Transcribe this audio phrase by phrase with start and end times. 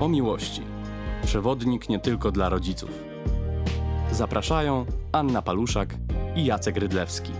[0.00, 0.62] o miłości.
[1.24, 2.90] Przewodnik nie tylko dla rodziców.
[4.12, 5.94] Zapraszają Anna Paluszak
[6.36, 7.32] i Jacek Rydlewski.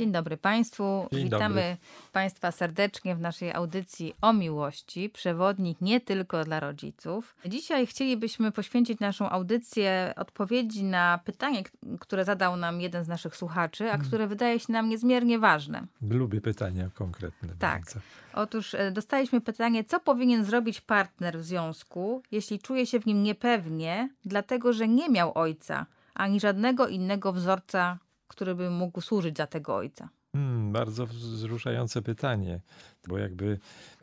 [0.00, 1.08] Dzień dobry Państwu.
[1.12, 1.76] Dzień Witamy dobry.
[2.12, 5.10] Państwa serdecznie w naszej audycji o miłości.
[5.10, 7.36] Przewodnik nie tylko dla rodziców.
[7.46, 11.62] Dzisiaj chcielibyśmy poświęcić naszą audycję odpowiedzi na pytanie,
[12.00, 14.00] które zadał nam jeden z naszych słuchaczy, Hmm.
[14.00, 15.86] a które wydaje się nam niezmiernie ważne.
[16.10, 17.48] Lubię pytania konkretne.
[17.58, 17.82] Tak.
[17.82, 18.00] bardzo.
[18.34, 23.22] Otóż e, dostaliśmy pytanie, co powinien zrobić partner w związku, jeśli czuje się w nim
[23.22, 27.98] niepewnie, dlatego że nie miał ojca, ani żadnego innego wzorca,
[28.30, 30.08] który by mógł służyć za tego ojca.
[30.32, 32.60] Hmm, bardzo wzruszające pytanie,
[33.08, 33.58] bo jakby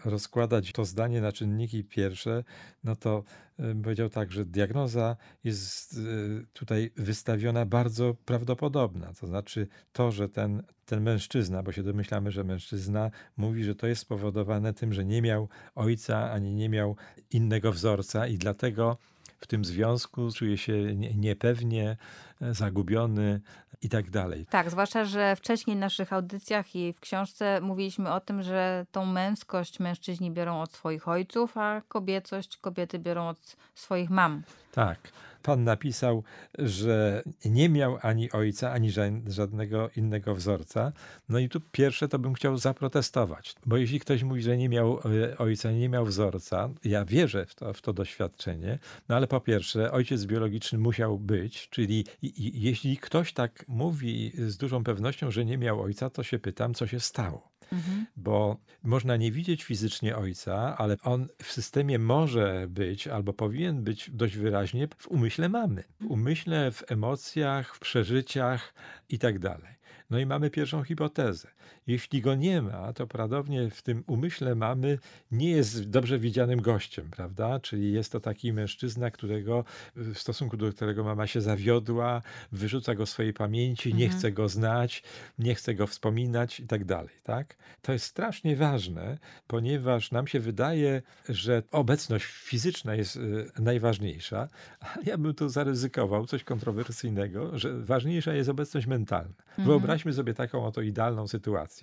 [0.06, 2.44] rozkładać to zdanie na czynniki pierwsze,
[2.84, 3.24] no to
[3.60, 9.14] y, bym powiedział tak, że diagnoza jest y, tutaj wystawiona bardzo prawdopodobna.
[9.20, 13.88] To znaczy to, że ten, ten mężczyzna, bo się domyślamy, że mężczyzna mówi, że to
[13.88, 16.96] jest spowodowane tym, że nie miał ojca ani nie miał
[17.32, 18.98] innego wzorca i dlatego
[19.40, 21.98] w tym związku czuje się nie- niepewnie,
[22.37, 23.42] e, zagubiony
[23.82, 24.46] i tak dalej.
[24.50, 29.06] Tak, zwłaszcza, że wcześniej w naszych audycjach i w książce mówiliśmy o tym, że tą
[29.06, 34.44] męskość mężczyźni biorą od swoich ojców, a kobiecość kobiety biorą od swoich mam.
[34.72, 35.00] Tak.
[35.44, 36.24] Pan napisał,
[36.60, 40.92] że nie miał ani ojca, ani ża- żadnego innego wzorca.
[41.30, 45.00] No i tu pierwsze to bym chciał zaprotestować, bo jeśli ktoś mówi, że nie miał
[45.00, 49.42] e, ojca, nie miał wzorca, ja wierzę w to, w to doświadczenie, no ale po
[49.42, 55.46] pierwsze, ojciec biologiczny musiał być, czyli i, jeśli ktoś tak mówi z dużą pewnością, że
[55.46, 58.06] nie miał ojca, to się pytam, co się stało Mhm.
[58.16, 64.12] bo można nie widzieć fizycznie ojca, ale on w systemie może być albo powinien być
[64.14, 65.84] dość wyraźnie w umyśle mamy.
[66.00, 68.74] W umyśle, w emocjach, w przeżyciach
[69.10, 69.78] i tak dalej.
[70.10, 71.48] No i mamy pierwszą hipotezę.
[71.88, 75.00] Jeśli go nie ma, to prawdopodobnie w tym umyśle mamy
[75.32, 77.60] nie jest dobrze widzianym gościem, prawda?
[77.60, 79.64] Czyli jest to taki mężczyzna, którego
[79.96, 82.22] w stosunku do którego mama się zawiodła,
[82.52, 84.20] wyrzuca go z swojej pamięci, nie Mhm.
[84.20, 85.04] chce go znać,
[85.40, 87.56] nie chce go wspominać i tak dalej, tak?
[87.82, 94.48] To jest strasznie ważne, ponieważ nam się wydaje, że obecność fizyczna jest y, najważniejsza,
[94.80, 99.34] a ja bym tu zaryzykował coś kontrowersyjnego, że ważniejsza jest obecność mentalna.
[99.58, 101.77] Wyobraźmy sobie taką oto idealną sytuację,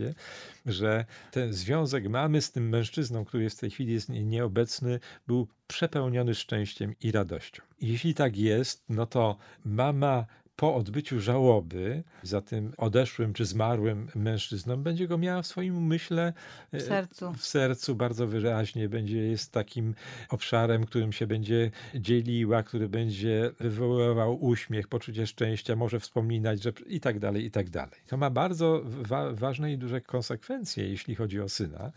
[0.66, 5.00] że ten związek mamy z tym mężczyzną, który jest w tej chwili jest nie- nieobecny,
[5.26, 7.62] był przepełniony szczęściem i radością.
[7.80, 14.76] Jeśli tak jest, no to mama po odbyciu żałoby za tym odeszłym czy zmarłym mężczyzną
[14.76, 16.32] będzie go miała w swoim umyśle
[16.72, 17.32] W e, sercu.
[17.32, 19.94] w sercu bardzo wyraźnie będzie jest takim
[20.28, 27.00] obszarem, którym się będzie dzieliła, który będzie wywoływał uśmiech, poczucie szczęścia, może wspominać, że i
[27.00, 28.00] tak dalej, i tak dalej.
[28.06, 31.92] To ma bardzo wa- ważne i duże konsekwencje, jeśli chodzi o syna,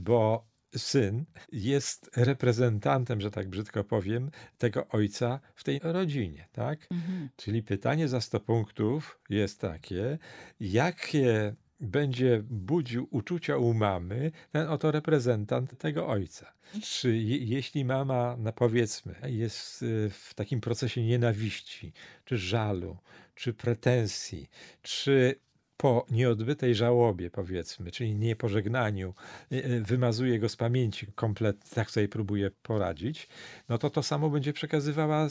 [0.00, 0.44] bo
[0.76, 6.86] syn jest reprezentantem, że tak brzydko powiem, tego ojca w tej rodzinie, tak?
[6.90, 7.28] Mhm.
[7.36, 10.18] Czyli pytanie za 100 punktów jest takie,
[10.60, 16.52] jakie będzie budził uczucia u mamy ten oto reprezentant tego ojca.
[16.82, 21.92] Czy je, jeśli mama, no powiedzmy, jest y, w takim procesie nienawiści,
[22.24, 22.96] czy żalu,
[23.34, 24.48] czy pretensji,
[24.82, 25.40] czy
[25.76, 29.14] po nieodbytej żałobie, powiedzmy, czyli niepożegnaniu,
[29.52, 33.28] y, y, wymazuje go z pamięci kompletnie, tak sobie próbuje poradzić,
[33.68, 35.28] no to to samo będzie przekazywała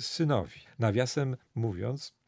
[0.00, 0.60] synowi.
[0.78, 2.19] Nawiasem mówiąc,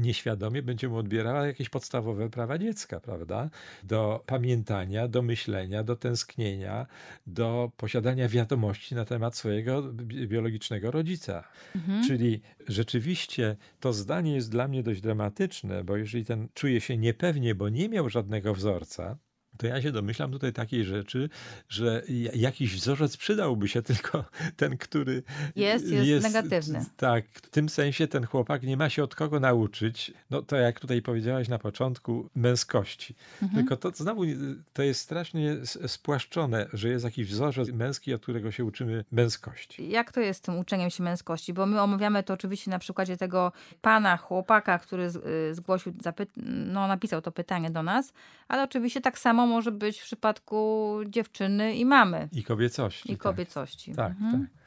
[0.00, 3.50] nieświadomie będzie mu odbierała jakieś podstawowe prawa dziecka, prawda?
[3.82, 6.86] Do pamiętania, do myślenia, do tęsknienia,
[7.26, 11.44] do posiadania wiadomości na temat swojego bi- biologicznego rodzica.
[11.76, 12.06] Mhm.
[12.06, 17.54] Czyli rzeczywiście to zdanie jest dla mnie dość dramatyczne, bo jeżeli ten czuje się niepewnie,
[17.54, 19.16] bo nie miał żadnego wzorca,
[19.58, 21.28] to ja się domyślam tutaj takiej rzeczy,
[21.68, 24.24] że ja- jakiś wzorzec przydałby się, tylko
[24.56, 25.22] ten, który
[25.56, 26.84] Jest- jest negatywny.
[26.96, 30.80] Tak, w tym sensie ten chłopak nie ma się od kogo nauczyć, no to jak
[30.80, 33.14] tutaj powiedziałaś na początku, męskości.
[33.42, 33.62] Mhm.
[33.62, 34.36] Tylko to znowu y,
[34.72, 35.56] to jest strasznie
[35.86, 39.88] spłaszczone, że jest jakiś wzorzec męski, od którego się uczymy męskości.
[39.90, 41.52] Jak to jest z tym uczeniem się męskości?
[41.52, 45.10] Bo my omawiamy to oczywiście na przykładzie tego pana, chłopaka, który
[45.50, 46.26] y, zgłosił, zapyt-
[46.66, 48.12] no, napisał to pytanie do nas,
[48.48, 53.08] ale oczywiście tak samo może być w przypadku dziewczyny i mamy, I kobiecości.
[53.12, 53.22] i tak.
[53.22, 53.94] kobiecości.
[53.94, 54.32] Tak, Mhm.
[54.46, 54.58] tak.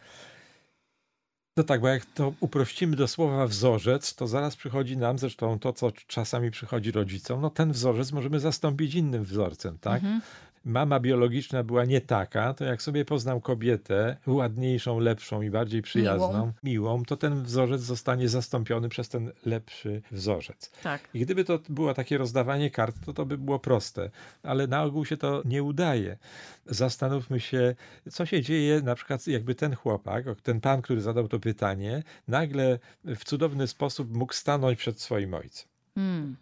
[1.58, 5.74] No tak, bo jak to uprościmy do słowa wzorzec, to zaraz przychodzi nam, zresztą to,
[5.74, 9.96] co czasami przychodzi rodzicom, no ten wzorzec możemy zastąpić innym wzorcem, tak?
[10.04, 10.22] Mhm.
[10.66, 16.28] Mama biologiczna była nie taka, to jak sobie poznał kobietę ładniejszą, lepszą i bardziej przyjazną,
[16.34, 20.72] miłą, miłą to ten wzorzec zostanie zastąpiony przez ten lepszy wzorzec.
[20.84, 21.10] Tak.
[21.14, 24.10] I gdyby to było takie rozdawanie kart, to to by było proste,
[24.44, 26.18] ale na ogół się to nie udaje.
[26.66, 27.76] Zastanówmy się,
[28.12, 32.80] co się dzieje, na przykład jakby ten chłopak, ten pan, który zadał to pytanie, nagle
[33.04, 35.68] w cudowny sposób mógł stanąć przed swoim ojcem.
[35.96, 36.36] Mm.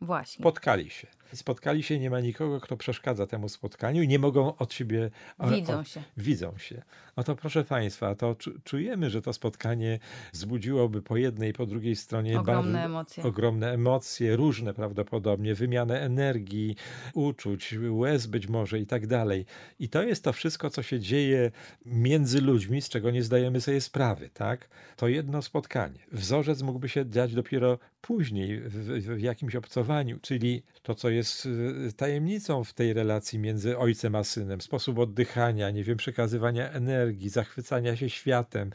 [0.00, 0.42] Właśnie.
[0.42, 1.17] Spotkali się.
[1.34, 5.10] Spotkali się, nie ma nikogo, kto przeszkadza temu spotkaniu i nie mogą od siebie.
[5.50, 6.02] Widzą się.
[6.16, 6.82] widzą się.
[7.16, 9.98] No to proszę Państwa, to czujemy, że to spotkanie
[10.32, 13.24] wzbudziłoby po jednej i po drugiej stronie ogromne bardzo, emocje.
[13.24, 16.76] ogromne emocje, różne prawdopodobnie, wymianę energii,
[17.14, 19.46] uczuć, łez być może i tak dalej.
[19.78, 21.50] I to jest to wszystko, co się dzieje
[21.86, 24.68] między ludźmi, z czego nie zdajemy sobie sprawy, tak?
[24.96, 25.98] To jedno spotkanie.
[26.12, 28.74] Wzorzec mógłby się dziać dopiero później, w,
[29.16, 34.24] w jakimś obcowaniu, czyli to, co jest y, tajemnicą w tej relacji między ojcem a
[34.24, 38.70] synem, sposób oddychania, nie wiem, przekazywania energii, zachwycania się światem,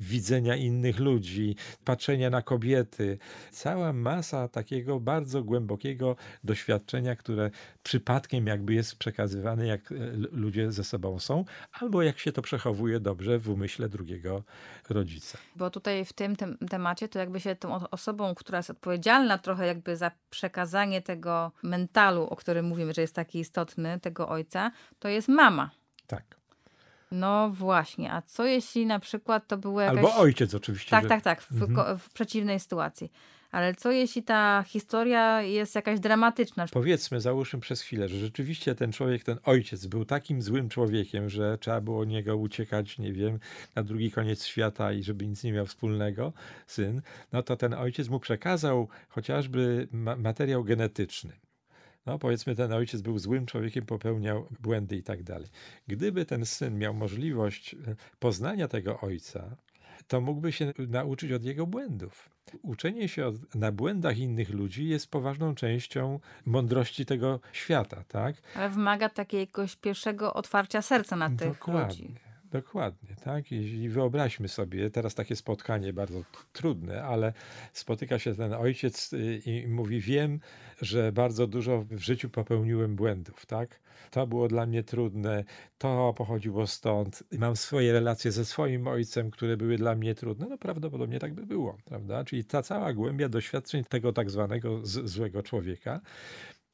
[0.00, 3.18] widzenia innych ludzi, patrzenia na kobiety.
[3.50, 7.50] Cała masa takiego bardzo głębokiego doświadczenia, które
[7.82, 9.96] przypadkiem jakby jest przekazywane, jak y,
[10.32, 14.42] ludzie ze sobą są, albo jak się to przechowuje dobrze w umyśle drugiego
[14.90, 15.38] rodzica.
[15.56, 16.36] Bo tutaj w tym,
[16.70, 21.52] temacie to jakby się tą osobą, która jest odpowiedzialna trochę jakby za przekazanie tego
[21.88, 25.70] mentalu, o którym mówimy, że jest taki istotny, tego ojca, to jest mama.
[26.06, 26.24] Tak.
[27.10, 29.96] No właśnie, a co jeśli na przykład to było jakaś...
[29.96, 30.90] Albo ojciec oczywiście.
[30.90, 31.08] Tak, że...
[31.08, 31.98] tak, tak, w, Mhm.
[31.98, 33.12] w przeciwnej sytuacji.
[33.50, 36.66] Ale co jeśli ta historia jest jakaś dramatyczna?
[36.72, 41.58] Powiedzmy, załóżmy przez chwilę, że rzeczywiście ten człowiek, ten ojciec był takim złym człowiekiem, że
[41.58, 43.38] trzeba było niego uciekać, nie wiem,
[43.74, 46.32] na drugi koniec świata i żeby nic nie miał wspólnego,
[46.66, 47.02] syn,
[47.32, 51.32] no to ten ojciec mu przekazał chociażby ma materiał genetyczny.
[52.08, 55.48] No, powiedzmy, ten ojciec był złym człowiekiem, popełniał błędy i tak dalej.
[55.88, 57.76] Gdyby ten syn miał możliwość e,
[58.18, 59.56] poznania tego ojca,
[60.08, 62.30] to mógłby się nauczyć od jego błędów.
[62.62, 68.36] Uczenie się od, na błędach innych ludzi jest poważną częścią mądrości tego świata, tak?
[68.54, 72.08] Ale wymaga takiego pierwszego otwarcia serca na tych Dokładnie.
[72.08, 72.27] ludzi.
[72.50, 73.52] Dokładnie, tak?
[73.52, 77.32] I wyobraźmy sobie, teraz takie spotkanie bardzo trudne, ale
[77.72, 80.40] spotyka się ten ojciec y, i mówi: Wiem,
[80.80, 83.80] że bardzo dużo w życiu popełniłem błędów, tak?
[84.10, 85.44] To było dla mnie trudne,
[85.78, 87.24] to pochodziło stąd.
[87.38, 90.46] Mam swoje relacje ze swoim ojcem, które były dla mnie trudne.
[90.50, 92.24] No prawdopodobnie tak by było, prawda?
[92.24, 96.00] Czyli ta cała głębia doświadczeń tego tak zwanego złego człowieka.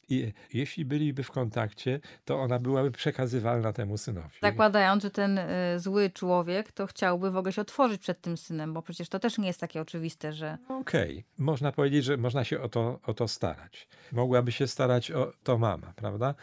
[0.08, 4.38] I jeśli byliby w kontakcie, to ona byłaby przekazywalna temu synowi.
[4.42, 5.44] Zakładając, że ten y,
[5.76, 9.38] zły człowiek to chciałby w ogóle się otworzyć przed tym synem, bo przecież to też
[9.38, 10.58] nie jest takie oczywiste, że.
[10.68, 11.24] Okej, okay.
[11.38, 13.88] można powiedzieć, że można się o to, o to starać.
[14.12, 16.34] Mogłaby się starać o to mama, prawda?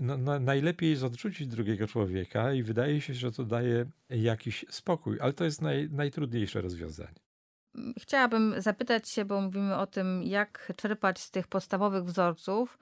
[0.00, 5.18] No, no, najlepiej jest odrzucić drugiego człowieka i wydaje się, że to daje jakiś spokój,
[5.20, 7.29] ale to jest naj, najtrudniejsze rozwiązanie.
[7.98, 12.78] Chciałabym zapytać się, bo mówimy o tym, jak czerpać z tych podstawowych wzorców,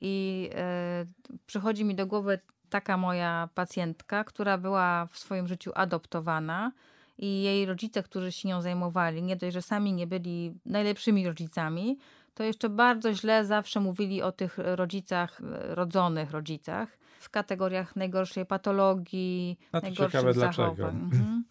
[0.00, 1.04] i e,
[1.46, 2.38] przychodzi mi do głowy
[2.70, 6.72] taka moja pacjentka, która była w swoim życiu adoptowana.
[7.18, 11.98] I jej rodzice, którzy się nią zajmowali, nie dość, że sami nie byli najlepszymi rodzicami,
[12.34, 19.58] to jeszcze bardzo źle zawsze mówili o tych rodzicach, rodzonych rodzicach, w kategoriach najgorszej patologii,
[19.72, 20.76] A to najgorszych ciekawe zachowań.
[20.76, 20.88] dlaczego.
[20.88, 21.44] Mhm.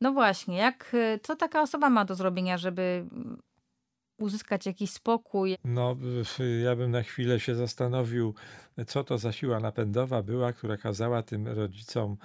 [0.00, 3.06] No właśnie, jak, co taka osoba ma do zrobienia, żeby
[4.18, 5.56] uzyskać jakiś spokój?
[5.64, 5.96] No,
[6.62, 8.34] ja bym na chwilę się zastanowił,
[8.86, 12.16] co to za siła napędowa była, która kazała tym rodzicom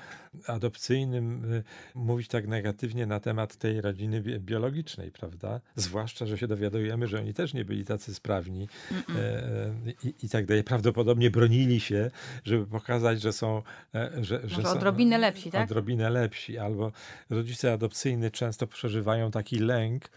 [0.47, 1.63] adopcyjnym y,
[1.95, 5.61] mówić tak negatywnie na temat tej rodziny bi- biologicznej, prawda?
[5.75, 9.71] Zwłaszcza, że się dowiadujemy, że oni też nie byli tacy sprawni e, e,
[10.03, 10.63] i, i tak dalej.
[10.63, 12.11] Prawdopodobnie bronili się,
[12.43, 13.61] żeby pokazać, że są,
[13.95, 15.63] e, że, że Może są odrobinę lepsi, tak?
[15.63, 16.91] odrobinę lepsi, albo
[17.29, 20.09] rodzice adopcyjni często przeżywają taki lęk,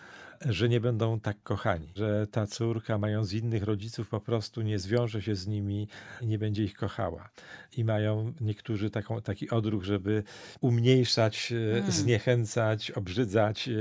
[0.45, 5.23] że nie będą tak kochani, że ta córka, mając innych rodziców, po prostu nie zwiąże
[5.23, 5.89] się z nimi
[6.21, 7.29] i nie będzie ich kochała.
[7.77, 10.23] I mają niektórzy taką, taki odruch, żeby
[10.61, 11.91] umniejszać, mm.
[11.91, 13.73] zniechęcać, obrzydzać e,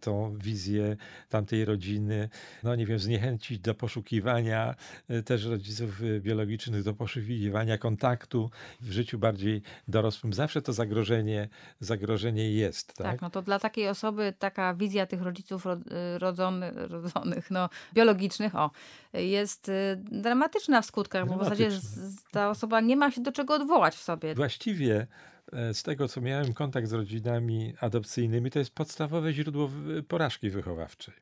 [0.00, 0.96] tą wizję
[1.28, 2.28] tamtej rodziny.
[2.62, 4.74] No nie wiem, zniechęcić do poszukiwania
[5.08, 10.32] e, też rodziców biologicznych, do poszukiwania kontaktu w życiu bardziej dorosłym.
[10.32, 11.48] Zawsze to zagrożenie,
[11.80, 12.94] zagrożenie jest.
[12.94, 13.06] Tak?
[13.06, 15.66] tak, no to dla takiej osoby taka wizja tych rodziców
[16.18, 18.70] rodzony, rodzonych, no, biologicznych, o,
[19.12, 21.70] jest dramatyczna w skutkach, bo w zasadzie
[22.30, 24.34] ta osoba nie ma się do czego odwołać w sobie.
[24.34, 25.06] Właściwie
[25.52, 29.70] z tego, co miałem kontakt z rodzinami adopcyjnymi, to jest podstawowe źródło
[30.08, 31.14] porażki wychowawczej.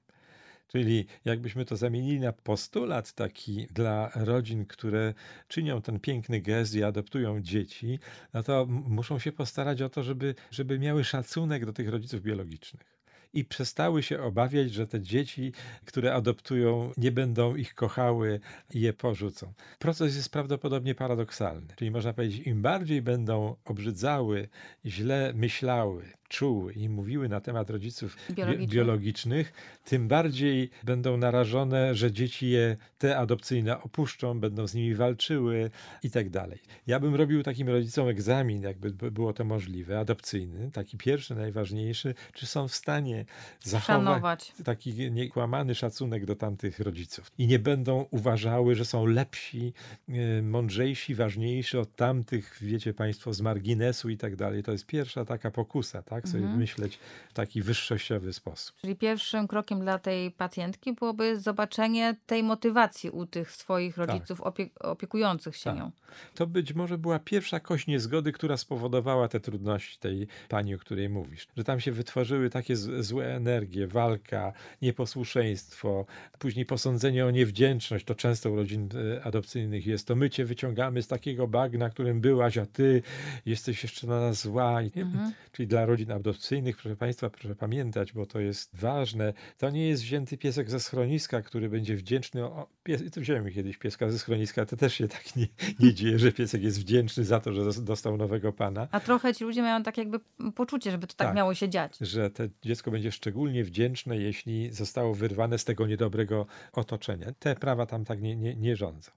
[0.69, 5.15] Czyli jakbyśmy to zamienili na postulat taki dla rodzin, które
[5.49, 7.99] czynią ten piękny gest i adoptują dzieci,
[8.35, 12.94] no to muszą się postarać o to, żeby, żeby miały szacunek do tych rodziców biologicznych
[13.35, 15.53] i przestały się obawiać, że te dzieci,
[15.85, 18.41] które adoptują, nie będą ich kochały
[18.75, 19.53] i je porzucą.
[19.79, 24.49] Proces jest prawdopodobnie paradoksalny, czyli można powiedzieć, im bardziej będą obrzydzały,
[24.85, 28.71] źle myślały, czuły i mówiły na temat rodziców Biologicznych.
[28.71, 29.53] biologicznych,
[29.85, 35.71] tym bardziej będą narażone, że dzieci je te adopcyjne opuszczą, będą z nimi walczyły
[36.03, 36.59] i tak dalej.
[36.87, 42.47] Ja bym robił takim rodzicom egzamin, jakby było to możliwe, adopcyjny, taki pierwszy, najważniejszy, czy
[42.47, 43.24] są w stanie
[43.63, 44.53] zachować Szanować.
[44.65, 49.73] taki niekłamany szacunek do tamtych rodziców i nie będą uważały, że są lepsi,
[50.09, 54.63] e, mądrzejsi, ważniejsi od tamtych, wiecie Państwo, z marginesu i tak dalej.
[54.63, 56.59] To jest pierwsza taka pokusa, tak, sobie Mhm.
[56.59, 56.99] myśleć
[57.31, 58.77] w taki wyższościowy sposób.
[58.81, 64.71] Czyli pierwszym krokiem dla tej pacjentki byłoby zobaczenie tej motywacji u tych swoich rodziców opie-
[64.81, 65.77] opiekujących się Tak.
[65.79, 65.91] nią.
[66.35, 71.09] To być może była pierwsza kość niezgody, która spowodowała te trudności tej pani, o której
[71.09, 71.47] mówisz.
[71.57, 74.53] Że tam się wytworzyły takie z- złe energie, walka,
[74.83, 76.07] nieposłuszeństwo,
[76.39, 78.05] później posądzenie o niewdzięczność.
[78.05, 80.07] To często u rodzin e, adopcyjnych jest.
[80.07, 83.03] To my cię wyciągamy z takiego bagna, którym byłaś, a ty
[83.47, 84.81] jesteś jeszcze na nas zła.
[84.97, 85.33] Mhm.
[85.53, 89.33] Czyli dla rodzin adopcyjnych, proszę Państwa, proszę pamiętać, bo to jest ważne.
[89.59, 92.45] To nie jest wzięty piesek ze schroniska, który będzie wdzięczny.
[92.45, 95.47] O, pies, to wziąłem kiedyś pieska ze schroniska, to też się tak nie,
[95.81, 98.89] nie dzieje, że piesek jest wdzięczny za to, że dos- dostał nowego pana.
[98.91, 100.21] A trochę ci ludzie mają tak jakby
[100.55, 101.37] poczucie, żeby to tak, Tak.
[101.37, 101.97] miało się dziać.
[102.01, 107.33] Że to dziecko będzie szczególnie wdzięczne, jeśli zostało wyrwane z tego niedobrego otoczenia.
[107.39, 109.11] Te prawa tam tak nie, nie, nie rządzą.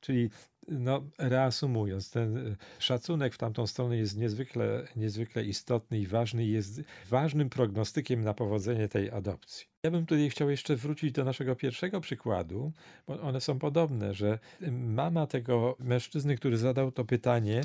[0.00, 0.30] Czyli
[0.68, 6.80] no, reasumując, ten y, szacunek w tamtą stronę jest niezwykle, niezwykle istotny i ważny jest
[7.08, 9.66] ważnym prognostykiem na powodzenie tej adopcji.
[9.82, 12.72] Ja bym tutaj chciał jeszcze wrócić do naszego pierwszego przykładu,
[13.06, 14.38] bo one są podobne, że
[14.70, 17.60] mama tego mężczyzny, który zadał to pytanie,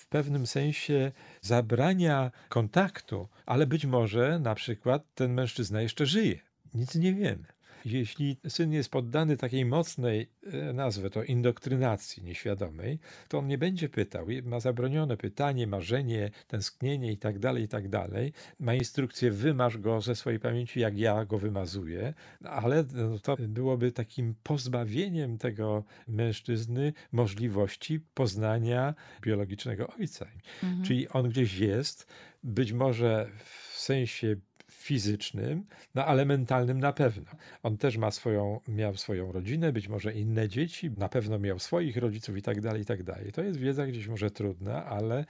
[0.00, 6.38] w pewnym sensie zabrania kontaktu, ale być może na przykład ten mężczyzna jeszcze żyje.
[6.74, 7.44] Nic nie wiemy.
[7.84, 12.98] Jeśli syn jest poddany takiej mocnej, e, nazwę to, indoktrynacji nieświadomej,
[13.28, 14.26] to on nie będzie pytał.
[14.44, 18.32] Ma zabronione pytanie, marzenie, tęsknienie i tak dalej, i tak dalej.
[18.60, 22.14] Ma instrukcję, wymasz go ze swojej pamięci, jak ja go wymazuję,
[22.44, 30.26] ale no, to byłoby takim pozbawieniem tego mężczyzny możliwości poznania biologicznego ojca.
[30.62, 30.84] Mhm.
[30.84, 32.06] Czyli on gdzieś jest,
[32.42, 34.36] być może w sensie
[34.84, 35.64] fizycznym,
[35.94, 37.24] no ale mentalnym na pewno.
[37.62, 41.96] On też ma swoją, miał swoją rodzinę, być może inne dzieci, na pewno miał swoich
[41.96, 43.32] rodziców i tak dalej, i tak dalej.
[43.32, 45.24] To jest wiedza gdzieś może trudna, ale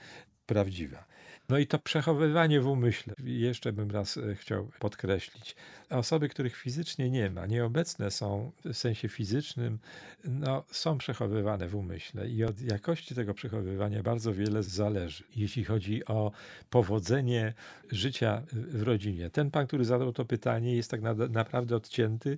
[0.45, 1.05] prawdziwa.
[1.49, 3.13] No i to przechowywanie w umyśle.
[3.23, 5.55] Jeszcze bym raz e, chciał podkreślić.
[5.89, 9.79] Osoby, których fizycznie nie ma, nieobecne są w sensie fizycznym,
[10.23, 16.05] no, są przechowywane w umyśle i od jakości tego przechowywania bardzo wiele zależy, jeśli chodzi
[16.05, 16.31] o
[16.69, 17.53] powodzenie
[17.91, 19.29] życia w rodzinie.
[19.29, 22.37] Ten pan, który zadał to pytanie, jest tak na, naprawdę odcięty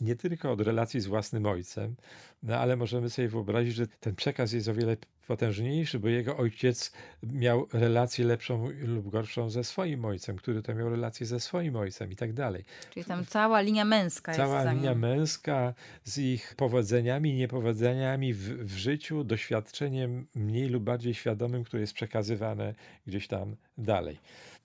[0.00, 1.96] nie tylko od relacji z własnym ojcem,
[2.42, 4.96] no ale możemy sobie wyobrazić, że ten przekaz jest o wiele
[5.26, 10.90] potężniejszy, bo jego ojciec miał relację lepszą lub gorszą ze swoim ojcem, który to miał
[10.90, 12.64] relację ze swoim ojcem i tak dalej.
[12.90, 15.74] Czyli tam cała linia męska jest Cała linia męska
[16.04, 21.92] z ich powodzeniami i niepowodzeniami w, w życiu, doświadczeniem mniej lub bardziej świadomym, które jest
[21.94, 22.74] przekazywane
[23.06, 24.18] gdzieś tam dalej.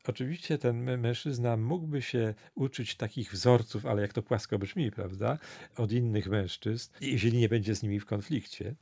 [0.07, 5.37] Oczywiście ten mę- mężczyzna mógłby się uczyć takich wzorców, ale jak to płasko brzmi, prawda,
[5.77, 8.75] od innych mężczyzn, jeżeli nie będzie z nimi w konflikcie.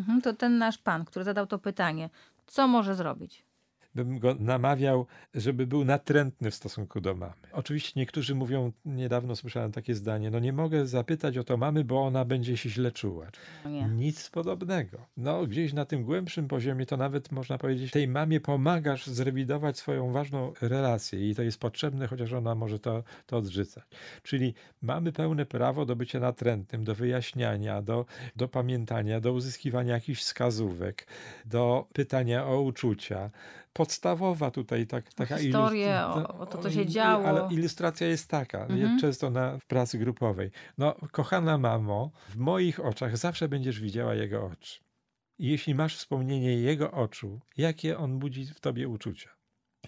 [0.00, 2.10] Mhm, to ten nasz pan, który zadał to pytanie,
[2.46, 3.44] co może zrobić?
[3.94, 7.32] Bym go namawiał, żeby był natrętny w stosunku do mamy.
[7.52, 12.02] Oczywiście niektórzy mówią, niedawno słyszałem takie zdanie, no nie mogę zapytać o to mamy, bo
[12.02, 13.26] ona będzie się źle czuła.
[13.66, 13.84] Nie.
[13.88, 14.98] Nic podobnego.
[15.16, 20.12] No gdzieś na tym głębszym poziomie to nawet można powiedzieć, tej mamie pomagasz zrewidować swoją
[20.12, 23.84] ważną relację i to jest potrzebne, chociaż ona może to, to odrzucać.
[24.22, 28.06] Czyli mamy pełne prawo do bycia natrętnym, do wyjaśniania, do,
[28.36, 31.06] do pamiętania, do uzyskiwania jakichś wskazówek,
[31.44, 33.30] do pytania o uczucia.
[33.72, 37.24] Podstawowa tutaj tak, taka historię, ilus- o- o to, co się działo.
[37.24, 38.98] Ale ilustracja jest taka, Mhm.
[39.00, 40.50] często na, w pracy grupowej.
[40.78, 44.80] No, kochana mamo, w moich oczach zawsze będziesz widziała jego oczy.
[45.38, 49.30] I jeśli masz wspomnienie jego oczu, jakie on budzi w tobie uczucia?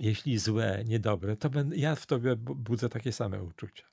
[0.01, 3.85] Jeśli złe, niedobre, to będę, ja w tobie bu- budzę takie same uczucia.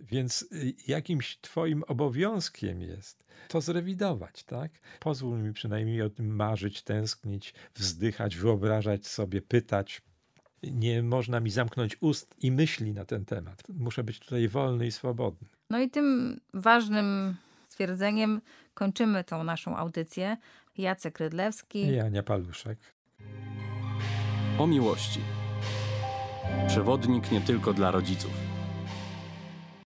[0.00, 4.72] Więc y, jakimś twoim obowiązkiem jest to zrewidować, tak?
[5.00, 10.02] Pozwól mi przynajmniej o tym marzyć, tęsknić, wzdychać, wyobrażać sobie, pytać.
[10.62, 13.62] Nie można mi zamknąć ust i myśli na ten temat.
[13.68, 15.48] Muszę być tutaj wolny i swobodny.
[15.70, 17.36] No i tym ważnym
[17.68, 18.40] stwierdzeniem
[18.74, 20.36] kończymy tą naszą audycję.
[20.78, 21.86] Jacek Rydlewski.
[21.86, 22.78] I Ania Paluszek.
[24.58, 25.20] O miłości.
[26.68, 28.53] Przewodnik nie tylko dla rodziców.